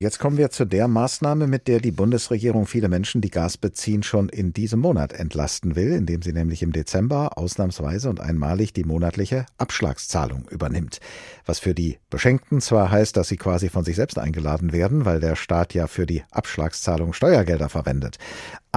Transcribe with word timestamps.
Jetzt 0.00 0.20
kommen 0.20 0.36
wir 0.36 0.50
zu 0.50 0.64
der 0.64 0.86
Maßnahme, 0.86 1.48
mit 1.48 1.66
der 1.66 1.80
die 1.80 1.90
Bundesregierung 1.90 2.68
viele 2.68 2.88
Menschen, 2.88 3.20
die 3.20 3.32
Gas 3.32 3.56
beziehen, 3.56 4.04
schon 4.04 4.28
in 4.28 4.52
diesem 4.52 4.78
Monat 4.78 5.12
entlasten 5.12 5.74
will, 5.74 5.90
indem 5.90 6.22
sie 6.22 6.32
nämlich 6.32 6.62
im 6.62 6.70
Dezember 6.70 7.36
ausnahmsweise 7.36 8.08
und 8.08 8.20
einmalig 8.20 8.72
die 8.72 8.84
monatliche 8.84 9.46
Abschlagszahlung 9.56 10.46
übernimmt. 10.50 11.00
Was 11.46 11.58
für 11.58 11.74
die 11.74 11.98
Beschenkten 12.10 12.60
zwar 12.60 12.92
heißt, 12.92 13.16
dass 13.16 13.26
sie 13.26 13.38
quasi 13.38 13.70
von 13.70 13.84
sich 13.84 13.96
selbst 13.96 14.20
eingeladen 14.20 14.72
werden, 14.72 15.04
weil 15.04 15.18
der 15.18 15.34
Staat 15.34 15.74
ja 15.74 15.88
für 15.88 16.06
die 16.06 16.22
Abschlagszahlung 16.30 17.12
Steuergelder 17.12 17.68
verwendet. 17.68 18.18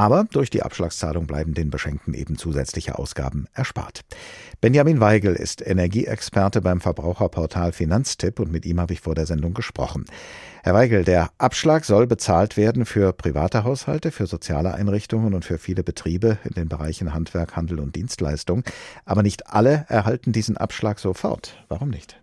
Aber 0.02 0.26
durch 0.32 0.50
die 0.50 0.64
Abschlagszahlung 0.64 1.28
bleiben 1.28 1.54
den 1.54 1.70
Beschenkten 1.70 2.16
eben 2.16 2.36
zusätzliche 2.36 2.98
Ausgaben 2.98 3.46
erspart. 3.54 4.02
Benjamin 4.60 5.00
Weigel 5.00 5.36
ist 5.36 5.62
Energieexperte 5.64 6.60
beim 6.60 6.82
Verbraucherportal 6.82 7.72
Finanztipp 7.72 8.40
und 8.40 8.52
mit 8.52 8.66
ihm 8.66 8.82
habe 8.82 8.94
ich 8.94 9.02
vor 9.02 9.14
der 9.14 9.28
Sendung 9.28 9.54
gesprochen. 9.54 10.06
Herr 10.64 10.74
Weigel, 10.74 11.04
der 11.04 11.30
Abschlag 11.38 11.86
soll 11.86 12.08
bezahlt 12.08 12.58
werden 12.58 12.86
für 12.86 13.14
private 13.14 13.64
Haushalte, 13.64 14.10
für 14.10 14.26
soziale 14.26 14.74
Einrichtungen 14.74 15.36
und 15.36 15.46
für 15.46 15.60
viele 15.60 15.84
Betriebe 15.84 16.40
in 16.46 16.56
den 16.56 16.68
Bereichen 16.68 17.14
Handwerk, 17.14 17.56
Handel 17.56 17.80
und 17.80 17.96
Dienstleistung. 17.96 18.64
Aber 19.06 19.22
nicht 19.22 19.54
alle 19.54 19.86
erhalten 19.88 20.32
diesen 20.32 20.58
Abschlag 20.58 20.98
sofort. 20.98 21.64
Warum 21.68 21.92
nicht? 21.92 22.20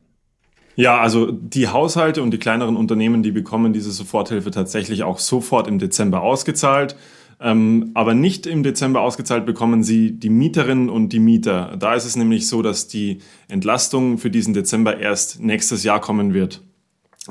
Ja, 0.74 0.98
also 0.98 1.30
die 1.30 1.68
Haushalte 1.68 2.24
und 2.24 2.32
die 2.32 2.38
kleineren 2.38 2.76
Unternehmen, 2.76 3.22
die 3.22 3.30
bekommen 3.30 3.72
diese 3.72 3.92
Soforthilfe 3.92 4.50
tatsächlich 4.50 5.04
auch 5.04 5.20
sofort 5.20 5.68
im 5.68 5.78
Dezember 5.78 6.22
ausgezahlt. 6.22 6.96
Ähm, 7.40 7.92
aber 7.94 8.14
nicht 8.14 8.46
im 8.46 8.62
Dezember 8.62 9.00
ausgezahlt 9.00 9.46
bekommen 9.46 9.84
sie 9.84 10.12
die 10.12 10.30
Mieterinnen 10.30 10.90
und 10.90 11.12
die 11.12 11.20
Mieter. 11.20 11.76
Da 11.78 11.94
ist 11.94 12.04
es 12.04 12.16
nämlich 12.16 12.48
so, 12.48 12.62
dass 12.62 12.88
die 12.88 13.18
Entlastung 13.48 14.18
für 14.18 14.30
diesen 14.30 14.54
Dezember 14.54 14.98
erst 14.98 15.40
nächstes 15.40 15.84
Jahr 15.84 16.00
kommen 16.00 16.34
wird 16.34 16.62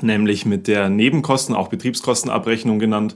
nämlich 0.02 0.46
mit 0.46 0.68
der 0.68 0.88
Nebenkosten, 0.88 1.54
auch 1.54 1.68
Betriebskostenabrechnung 1.68 2.78
genannt, 2.78 3.14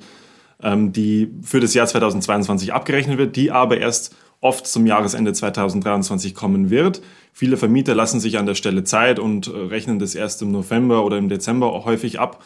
ähm, 0.63 0.93
die 0.93 1.31
für 1.43 1.61
das 1.61 1.75
Jahr 1.75 1.87
2022 1.87 2.73
abgerechnet 2.73 3.19
wird, 3.19 3.37
die 3.37 3.51
aber 3.51 3.79
erst 3.79 4.15
oft 4.41 4.67
zum 4.67 4.87
Jahresende 4.87 5.33
2023 5.33 6.35
kommen 6.35 6.71
wird. 6.71 7.01
Viele 7.33 7.57
Vermieter 7.57 7.95
lassen 7.95 8.21
sich 8.21 8.39
an 8.39 8.47
der 8.47 8.55
Stelle 8.55 8.85
Zeit 8.85 9.19
und 9.19 9.47
äh, 9.47 9.51
rechnen 9.51 9.99
das 9.99 10.15
erst 10.15 10.43
im 10.43 10.51
November 10.51 11.05
oder 11.05 11.19
im 11.19 11.29
Dezember 11.29 11.85
häufig 11.85 12.19
ab. 12.19 12.43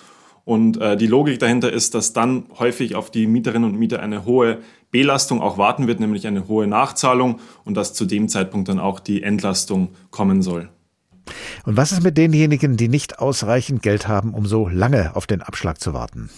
Und 0.47 0.81
äh, 0.81 0.97
die 0.97 1.09
Logik 1.09 1.41
dahinter 1.41 1.73
ist, 1.73 1.97
dass 1.97 2.13
dann 2.13 2.45
häufig 2.61 2.95
auf 2.95 3.11
die 3.11 3.27
Mieterinnen 3.27 3.69
und 3.69 3.77
Mieter 3.77 3.99
eine 3.99 4.25
hohe 4.25 4.59
Belastung 4.93 5.43
auch 5.43 5.59
warten 5.59 5.89
wird, 5.89 5.99
nämlich 5.99 6.25
eine 6.25 6.47
hohe 6.47 6.69
Nachzahlung 6.69 7.41
und 7.65 7.77
dass 7.77 7.95
zu 7.95 8.05
dem 8.05 8.29
Zeitpunkt 8.29 8.69
dann 8.69 8.79
auch 8.79 9.01
die 9.01 9.25
Entlastung 9.25 9.89
kommen 10.13 10.43
soll. 10.43 10.69
Und 11.65 11.77
was 11.77 11.91
ist 11.91 12.05
mit 12.05 12.17
denjenigen, 12.17 12.77
die 12.77 12.87
nicht 12.87 13.19
ausreichend 13.19 13.83
Geld 13.83 14.07
haben, 14.07 14.35
um 14.35 14.47
so 14.47 14.69
lange 14.69 15.17
auf 15.17 15.27
den 15.27 15.43
Abschlag 15.43 15.81
zu 15.81 15.95
warten? 15.95 16.31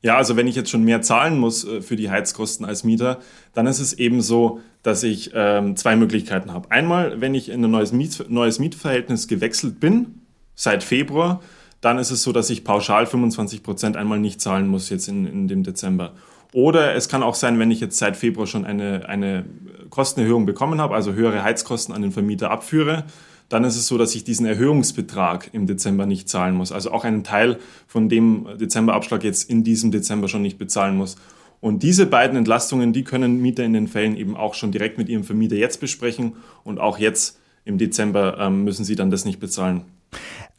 Ja, 0.00 0.16
also 0.16 0.36
wenn 0.36 0.46
ich 0.46 0.54
jetzt 0.54 0.70
schon 0.70 0.84
mehr 0.84 1.02
zahlen 1.02 1.36
muss 1.36 1.64
äh, 1.64 1.82
für 1.82 1.96
die 1.96 2.08
Heizkosten 2.08 2.64
als 2.64 2.84
Mieter, 2.84 3.18
dann 3.52 3.66
ist 3.66 3.80
es 3.80 3.94
eben 3.94 4.20
so, 4.20 4.60
dass 4.84 5.02
ich 5.02 5.32
ähm, 5.34 5.74
zwei 5.74 5.96
Möglichkeiten 5.96 6.52
habe. 6.52 6.70
Einmal, 6.70 7.20
wenn 7.20 7.34
ich 7.34 7.48
in 7.48 7.64
ein 7.64 7.70
neues, 7.72 7.90
Miet, 7.90 8.26
neues 8.28 8.60
Mietverhältnis 8.60 9.26
gewechselt 9.26 9.80
bin, 9.80 10.20
seit 10.54 10.84
Februar, 10.84 11.42
dann 11.80 11.98
ist 11.98 12.10
es 12.10 12.22
so, 12.22 12.32
dass 12.32 12.50
ich 12.50 12.64
pauschal 12.64 13.06
25 13.06 13.62
Prozent 13.62 13.96
einmal 13.96 14.20
nicht 14.20 14.40
zahlen 14.40 14.68
muss 14.68 14.90
jetzt 14.90 15.08
in, 15.08 15.26
in 15.26 15.48
dem 15.48 15.62
Dezember. 15.62 16.12
Oder 16.52 16.94
es 16.94 17.08
kann 17.08 17.22
auch 17.22 17.34
sein, 17.34 17.58
wenn 17.58 17.70
ich 17.70 17.80
jetzt 17.80 17.98
seit 17.98 18.16
Februar 18.16 18.46
schon 18.46 18.64
eine, 18.64 19.08
eine 19.08 19.44
Kostenerhöhung 19.88 20.46
bekommen 20.46 20.80
habe, 20.80 20.94
also 20.94 21.12
höhere 21.12 21.42
Heizkosten 21.42 21.94
an 21.94 22.02
den 22.02 22.12
Vermieter 22.12 22.50
abführe, 22.50 23.04
dann 23.48 23.64
ist 23.64 23.76
es 23.76 23.86
so, 23.86 23.98
dass 23.98 24.14
ich 24.14 24.24
diesen 24.24 24.46
Erhöhungsbetrag 24.46 25.50
im 25.52 25.66
Dezember 25.66 26.06
nicht 26.06 26.28
zahlen 26.28 26.54
muss. 26.54 26.70
Also 26.70 26.92
auch 26.92 27.04
einen 27.04 27.24
Teil 27.24 27.58
von 27.86 28.08
dem 28.08 28.46
Dezemberabschlag 28.58 29.24
jetzt 29.24 29.50
in 29.50 29.64
diesem 29.64 29.90
Dezember 29.90 30.28
schon 30.28 30.42
nicht 30.42 30.58
bezahlen 30.58 30.96
muss. 30.96 31.16
Und 31.60 31.82
diese 31.82 32.06
beiden 32.06 32.36
Entlastungen, 32.36 32.92
die 32.92 33.04
können 33.04 33.40
Mieter 33.42 33.64
in 33.64 33.72
den 33.72 33.88
Fällen 33.88 34.16
eben 34.16 34.36
auch 34.36 34.54
schon 34.54 34.72
direkt 34.72 34.98
mit 34.98 35.08
ihrem 35.08 35.24
Vermieter 35.24 35.56
jetzt 35.56 35.80
besprechen. 35.80 36.36
Und 36.64 36.78
auch 36.78 36.98
jetzt 36.98 37.38
im 37.64 37.76
Dezember 37.76 38.38
ähm, 38.38 38.64
müssen 38.64 38.84
sie 38.84 38.96
dann 38.96 39.10
das 39.10 39.24
nicht 39.24 39.40
bezahlen. 39.40 39.82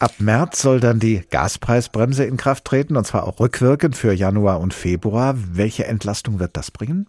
Ab 0.02 0.16
März 0.18 0.64
soll 0.64 0.80
dann 0.80 1.00
die 1.00 1.22
Gaspreisbremse 1.30 2.24
in 2.24 2.36
Kraft 2.36 2.66
treten, 2.66 2.98
und 2.98 3.06
zwar 3.06 3.28
auch 3.28 3.40
rückwirkend 3.40 3.96
für 3.96 4.12
Januar 4.14 4.60
und 4.60 4.74
Februar. 4.74 5.36
Welche 5.54 5.86
Entlastung 5.86 6.40
wird 6.40 6.58
das 6.58 6.72
bringen? 6.72 7.06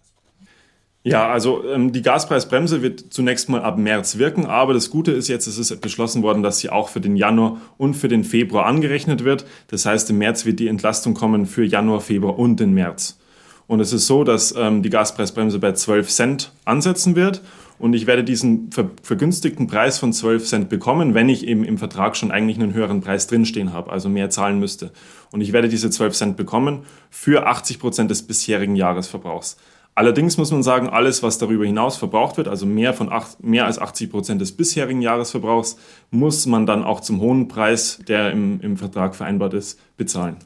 Ja, 1.01 1.27
also 1.27 1.67
ähm, 1.67 1.91
die 1.91 2.03
Gaspreisbremse 2.03 2.83
wird 2.83 3.11
zunächst 3.11 3.49
mal 3.49 3.63
ab 3.63 3.79
März 3.79 4.19
wirken, 4.19 4.45
aber 4.45 4.75
das 4.75 4.91
Gute 4.91 5.11
ist 5.11 5.27
jetzt, 5.27 5.47
es 5.47 5.57
ist 5.57 5.81
beschlossen 5.81 6.21
worden, 6.21 6.43
dass 6.43 6.59
sie 6.59 6.69
auch 6.69 6.89
für 6.89 7.01
den 7.01 7.15
Januar 7.15 7.57
und 7.79 7.95
für 7.95 8.09
den 8.09 8.23
Februar 8.23 8.67
angerechnet 8.67 9.23
wird. 9.23 9.47
Das 9.69 9.87
heißt, 9.87 10.11
im 10.11 10.19
März 10.19 10.45
wird 10.45 10.59
die 10.59 10.67
Entlastung 10.67 11.15
kommen 11.15 11.47
für 11.47 11.65
Januar, 11.65 11.99
Februar 11.99 12.37
und 12.37 12.59
den 12.59 12.75
März. 12.75 13.17
Und 13.65 13.79
es 13.79 13.91
ist 13.91 14.05
so, 14.05 14.23
dass 14.23 14.53
ähm, 14.55 14.83
die 14.83 14.91
Gaspreisbremse 14.91 15.57
bei 15.57 15.71
12 15.71 16.09
Cent 16.09 16.51
ansetzen 16.63 17.15
wird 17.15 17.41
und 17.83 17.91
ich 17.91 18.07
werde 18.07 18.23
diesen 18.23 18.71
ver 18.71 18.91
vergünstigten 19.01 19.67
Preis 19.67 19.99
von 19.99 20.13
12 20.13 20.45
Cent 20.45 20.69
bekommen, 20.69 21.15
wenn 21.15 21.27
ich 21.27 21.45
eben 21.45 21.65
im 21.65 21.77
Vertrag 21.77 22.15
schon 22.15 22.31
eigentlich 22.31 22.57
einen 22.57 22.73
höheren 22.73 23.01
Preis 23.01 23.27
drinstehen 23.27 23.73
habe, 23.73 23.91
also 23.91 24.07
mehr 24.07 24.29
zahlen 24.29 24.57
müsste. 24.57 24.93
Und 25.33 25.41
ich 25.41 25.51
werde 25.51 25.67
diese 25.67 25.89
12 25.89 26.13
Cent 26.15 26.37
bekommen 26.37 26.85
für 27.09 27.45
80 27.45 27.79
Prozent 27.79 28.09
des 28.09 28.23
bisherigen 28.23 28.77
Jahresverbrauchs. 28.77 29.57
Allerdings 29.95 30.37
muss 30.37 30.49
man 30.49 30.63
sagen, 30.63 30.87
alles, 30.87 31.23
was 31.23 31.39
darüber 31.39 31.65
hinaus 31.65 31.97
verbraucht 31.97 32.37
wird, 32.37 32.47
also 32.47 32.65
mehr, 32.65 32.93
von 32.93 33.11
acht, 33.11 33.43
mehr 33.43 33.65
als 33.65 33.79
80 33.79 34.09
Prozent 34.09 34.39
des 34.39 34.53
bisherigen 34.53 35.01
Jahresverbrauchs, 35.01 35.75
muss 36.09 36.45
man 36.45 36.65
dann 36.65 36.85
auch 36.85 37.01
zum 37.01 37.19
hohen 37.19 37.49
Preis, 37.49 37.99
der 38.07 38.31
im, 38.31 38.61
im 38.61 38.77
Vertrag 38.77 39.13
vereinbart 39.13 39.55
ist, 39.55 39.77
bezahlen. 39.97 40.37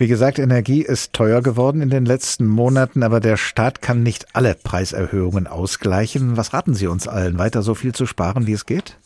Wie 0.00 0.08
gesagt, 0.08 0.38
Energie 0.38 0.80
ist 0.80 1.12
teuer 1.12 1.42
geworden 1.42 1.82
in 1.82 1.90
den 1.90 2.06
letzten 2.06 2.46
Monaten, 2.46 3.02
aber 3.02 3.20
der 3.20 3.36
Staat 3.36 3.82
kann 3.82 4.02
nicht 4.02 4.34
alle 4.34 4.54
Preiserhöhungen 4.54 5.46
ausgleichen. 5.46 6.38
Was 6.38 6.54
raten 6.54 6.72
Sie 6.72 6.86
uns 6.86 7.06
allen, 7.06 7.38
weiter 7.38 7.60
so 7.60 7.74
viel 7.74 7.94
zu 7.94 8.06
sparen, 8.06 8.46
wie 8.46 8.54
es 8.54 8.64
geht? 8.64 8.96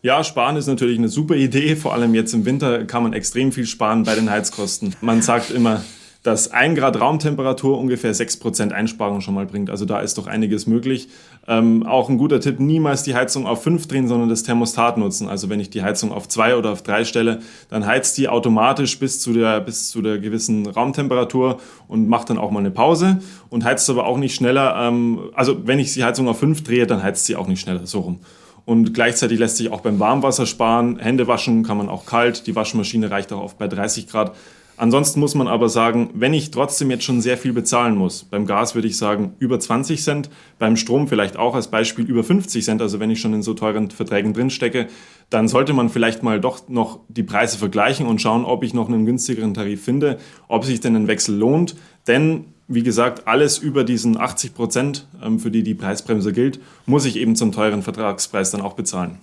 Ja, 0.00 0.24
sparen 0.24 0.56
ist 0.56 0.66
natürlich 0.66 0.96
eine 0.96 1.10
super 1.10 1.34
Idee. 1.34 1.76
Vor 1.76 1.92
allem 1.92 2.14
jetzt 2.14 2.32
im 2.32 2.46
Winter 2.46 2.86
kann 2.86 3.02
man 3.02 3.12
extrem 3.12 3.52
viel 3.52 3.66
sparen 3.66 4.04
bei 4.04 4.14
den 4.14 4.30
Heizkosten. 4.30 4.96
Man 5.02 5.20
sagt 5.20 5.50
immer, 5.50 5.82
dass 6.22 6.50
ein 6.50 6.74
Grad 6.74 7.00
Raumtemperatur 7.00 7.78
ungefähr 7.78 8.12
sechs 8.12 8.36
Prozent 8.36 8.72
Einsparung 8.72 9.22
schon 9.22 9.34
mal 9.34 9.46
bringt. 9.46 9.70
Also 9.70 9.86
da 9.86 10.00
ist 10.00 10.18
doch 10.18 10.26
einiges 10.26 10.66
möglich. 10.66 11.08
Ähm, 11.48 11.86
auch 11.86 12.10
ein 12.10 12.18
guter 12.18 12.40
Tipp, 12.40 12.60
niemals 12.60 13.02
die 13.02 13.14
Heizung 13.14 13.46
auf 13.46 13.62
fünf 13.62 13.88
drehen, 13.88 14.06
sondern 14.06 14.28
das 14.28 14.42
Thermostat 14.42 14.98
nutzen. 14.98 15.28
Also 15.28 15.48
wenn 15.48 15.60
ich 15.60 15.70
die 15.70 15.82
Heizung 15.82 16.12
auf 16.12 16.28
zwei 16.28 16.56
oder 16.56 16.72
auf 16.72 16.82
drei 16.82 17.04
stelle, 17.04 17.40
dann 17.70 17.86
heizt 17.86 18.18
die 18.18 18.28
automatisch 18.28 18.98
bis 18.98 19.20
zu 19.20 19.32
der, 19.32 19.60
bis 19.60 19.90
zu 19.90 20.02
der 20.02 20.18
gewissen 20.18 20.66
Raumtemperatur 20.66 21.58
und 21.88 22.08
macht 22.08 22.28
dann 22.28 22.36
auch 22.38 22.50
mal 22.50 22.60
eine 22.60 22.70
Pause 22.70 23.20
und 23.48 23.64
heizt 23.64 23.88
aber 23.88 24.04
auch 24.04 24.18
nicht 24.18 24.34
schneller. 24.34 24.76
Ähm, 24.78 25.30
also 25.34 25.66
wenn 25.66 25.78
ich 25.78 25.94
die 25.94 26.04
Heizung 26.04 26.28
auf 26.28 26.38
fünf 26.38 26.62
drehe, 26.62 26.86
dann 26.86 27.02
heizt 27.02 27.24
sie 27.24 27.36
auch 27.36 27.46
nicht 27.46 27.60
schneller, 27.60 27.86
so 27.86 28.00
rum. 28.00 28.20
Und 28.66 28.92
gleichzeitig 28.92 29.38
lässt 29.38 29.56
sich 29.56 29.72
auch 29.72 29.80
beim 29.80 29.98
Warmwasser 29.98 30.44
sparen. 30.44 30.98
Hände 30.98 31.26
waschen 31.26 31.64
kann 31.64 31.78
man 31.78 31.88
auch 31.88 32.04
kalt. 32.04 32.46
Die 32.46 32.54
Waschmaschine 32.54 33.10
reicht 33.10 33.32
auch 33.32 33.42
oft 33.42 33.58
bei 33.58 33.66
30 33.66 34.06
Grad. 34.06 34.36
Ansonsten 34.80 35.20
muss 35.20 35.34
man 35.34 35.46
aber 35.46 35.68
sagen, 35.68 36.08
wenn 36.14 36.32
ich 36.32 36.52
trotzdem 36.52 36.90
jetzt 36.90 37.04
schon 37.04 37.20
sehr 37.20 37.36
viel 37.36 37.52
bezahlen 37.52 37.96
muss, 37.96 38.24
beim 38.24 38.46
Gas 38.46 38.74
würde 38.74 38.88
ich 38.88 38.96
sagen 38.96 39.34
über 39.38 39.60
20 39.60 40.02
Cent, 40.02 40.30
beim 40.58 40.76
Strom 40.76 41.06
vielleicht 41.06 41.36
auch 41.36 41.54
als 41.54 41.68
Beispiel 41.68 42.06
über 42.06 42.24
50 42.24 42.64
Cent, 42.64 42.80
also 42.80 42.98
wenn 42.98 43.10
ich 43.10 43.20
schon 43.20 43.34
in 43.34 43.42
so 43.42 43.52
teuren 43.52 43.90
Verträgen 43.90 44.32
drinstecke, 44.32 44.86
dann 45.28 45.48
sollte 45.48 45.74
man 45.74 45.90
vielleicht 45.90 46.22
mal 46.22 46.40
doch 46.40 46.66
noch 46.70 47.00
die 47.08 47.22
Preise 47.22 47.58
vergleichen 47.58 48.06
und 48.06 48.22
schauen, 48.22 48.46
ob 48.46 48.64
ich 48.64 48.72
noch 48.72 48.88
einen 48.88 49.04
günstigeren 49.04 49.52
Tarif 49.52 49.84
finde, 49.84 50.16
ob 50.48 50.64
sich 50.64 50.80
denn 50.80 50.96
ein 50.96 51.08
Wechsel 51.08 51.36
lohnt. 51.36 51.76
Denn 52.06 52.46
wie 52.66 52.82
gesagt, 52.82 53.28
alles 53.28 53.58
über 53.58 53.84
diesen 53.84 54.18
80 54.18 54.54
Prozent, 54.54 55.06
ähm, 55.22 55.40
für 55.40 55.50
die 55.50 55.62
die 55.62 55.74
Preisbremse 55.74 56.32
gilt, 56.32 56.58
muss 56.86 57.04
ich 57.04 57.16
eben 57.16 57.36
zum 57.36 57.52
teuren 57.52 57.82
Vertragspreis 57.82 58.50
dann 58.50 58.62
auch 58.62 58.72
bezahlen. 58.72 59.18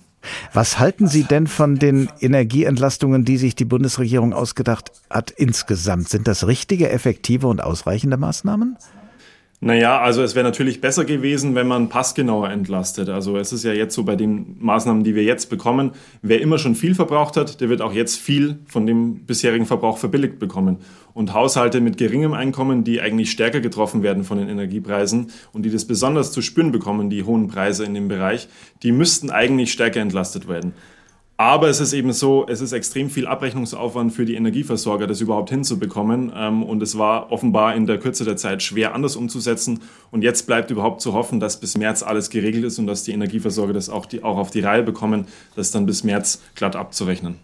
Was 0.52 0.78
halten 0.78 1.06
Sie 1.06 1.24
denn 1.24 1.46
von 1.46 1.76
den 1.76 2.08
Energieentlastungen, 2.20 3.24
die 3.24 3.36
sich 3.36 3.54
die 3.54 3.64
Bundesregierung 3.64 4.32
ausgedacht 4.32 4.92
hat 5.10 5.30
insgesamt? 5.30 6.08
Sind 6.08 6.28
das 6.28 6.46
richtige, 6.46 6.90
effektive 6.90 7.46
und 7.46 7.62
ausreichende 7.62 8.16
Maßnahmen? 8.16 8.76
Naja, 9.60 10.00
also 10.00 10.22
es 10.22 10.36
wäre 10.36 10.44
natürlich 10.44 10.80
besser 10.80 11.04
gewesen, 11.04 11.56
wenn 11.56 11.66
man 11.66 11.88
passgenauer 11.88 12.48
entlastet. 12.48 13.08
Also 13.08 13.36
es 13.36 13.52
ist 13.52 13.64
ja 13.64 13.72
jetzt 13.72 13.92
so 13.92 14.04
bei 14.04 14.14
den 14.14 14.56
Maßnahmen, 14.60 15.02
die 15.02 15.16
wir 15.16 15.24
jetzt 15.24 15.50
bekommen, 15.50 15.92
wer 16.22 16.40
immer 16.40 16.58
schon 16.58 16.76
viel 16.76 16.94
verbraucht 16.94 17.36
hat, 17.36 17.60
der 17.60 17.68
wird 17.68 17.82
auch 17.82 17.92
jetzt 17.92 18.20
viel 18.20 18.60
von 18.66 18.86
dem 18.86 19.26
bisherigen 19.26 19.66
Verbrauch 19.66 19.98
verbilligt 19.98 20.38
bekommen. 20.38 20.76
Und 21.12 21.34
Haushalte 21.34 21.80
mit 21.80 21.98
geringem 21.98 22.34
Einkommen, 22.34 22.84
die 22.84 23.00
eigentlich 23.00 23.32
stärker 23.32 23.60
getroffen 23.60 24.04
werden 24.04 24.22
von 24.22 24.38
den 24.38 24.48
Energiepreisen 24.48 25.32
und 25.52 25.64
die 25.64 25.70
das 25.70 25.86
besonders 25.86 26.30
zu 26.30 26.40
spüren 26.40 26.70
bekommen, 26.70 27.10
die 27.10 27.24
hohen 27.24 27.48
Preise 27.48 27.84
in 27.84 27.94
dem 27.94 28.06
Bereich, 28.06 28.46
die 28.84 28.92
müssten 28.92 29.30
eigentlich 29.30 29.72
stärker 29.72 30.00
entlastet 30.00 30.46
werden. 30.46 30.72
Aber 31.40 31.68
es 31.68 31.78
ist 31.78 31.92
eben 31.92 32.12
so, 32.12 32.46
es 32.48 32.60
ist 32.60 32.72
extrem 32.72 33.10
viel 33.10 33.28
Abrechnungsaufwand 33.28 34.12
für 34.12 34.24
die 34.24 34.34
Energieversorger, 34.34 35.06
das 35.06 35.20
überhaupt 35.20 35.50
hinzubekommen. 35.50 36.32
Ähm, 36.34 36.64
und 36.64 36.82
es 36.82 36.98
war 36.98 37.30
offenbar 37.30 37.76
in 37.76 37.86
der 37.86 37.98
Kürze 37.98 38.24
der 38.24 38.36
Zeit 38.36 38.60
schwer 38.60 38.92
anders 38.92 39.14
umzusetzen. 39.14 39.78
Und 40.10 40.22
jetzt 40.22 40.48
bleibt 40.48 40.72
überhaupt 40.72 41.00
zu 41.00 41.12
hoffen, 41.12 41.38
dass 41.38 41.60
bis 41.60 41.78
März 41.78 42.02
alles 42.02 42.30
geregelt 42.30 42.64
ist 42.64 42.80
und 42.80 42.88
dass 42.88 43.04
die 43.04 43.12
Energieversorger 43.12 43.72
das 43.72 43.88
auch, 43.88 44.06
die, 44.06 44.24
auch 44.24 44.36
auf 44.36 44.50
die 44.50 44.58
Reihe 44.58 44.82
bekommen, 44.82 45.28
das 45.54 45.70
dann 45.70 45.86
bis 45.86 46.02
März 46.02 46.42
glatt 46.56 46.74
abzurechnen. 46.74 47.36